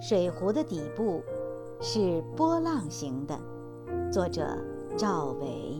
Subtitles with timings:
[0.00, 1.22] 水壶的底部
[1.78, 3.38] 是波浪形的。
[4.10, 4.56] 作者
[4.96, 5.78] 赵维。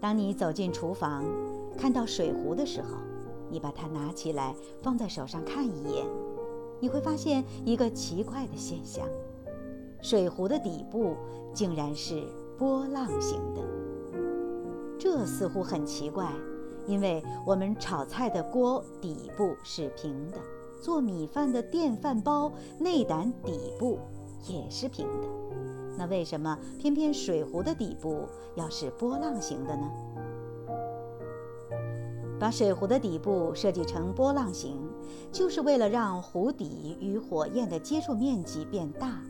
[0.00, 1.24] 当你走进厨房，
[1.78, 2.88] 看到水壶的时候，
[3.48, 4.52] 你把它拿起来
[4.82, 6.04] 放在手上看一眼，
[6.80, 9.06] 你会发现一个奇怪的现象：
[10.02, 11.14] 水壶的底部
[11.54, 12.20] 竟然是
[12.58, 13.62] 波浪形的。
[14.98, 16.32] 这似乎很奇怪，
[16.84, 20.38] 因为我们炒菜的锅底部是平的，
[20.80, 23.98] 做米饭的电饭煲内胆底部
[24.46, 25.28] 也是平的。
[25.98, 29.90] 那为什么偏偏水壶的底部要是波浪形的呢？
[32.38, 34.76] 把水壶的底部设计成波浪形，
[35.32, 39.22] 就是为了让壶底与火焰的接触面积变大。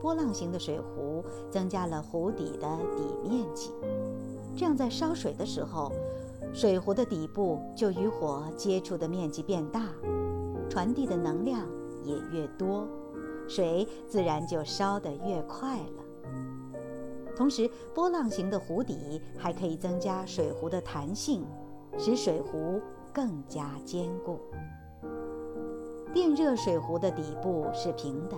[0.00, 3.72] 波浪形的水壶增加了壶底的底面积，
[4.56, 5.90] 这样在烧水的时候，
[6.52, 9.82] 水壶的底部就与火接触的面积变大，
[10.76, 11.66] 传递的能量
[12.04, 12.86] 也越多。
[13.48, 16.04] 水自然就烧得越快了。
[17.34, 21.46] 同时，波浪形的壶底还可以增加水壶的弹性，
[21.96, 22.78] 使水壶
[23.10, 24.38] 更加坚固。
[26.12, 28.36] 电热水壶的底部是平的，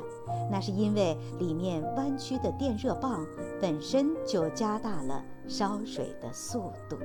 [0.49, 3.27] 那是因为里面弯曲的电热棒
[3.61, 6.97] 本身就加大了烧水的速度。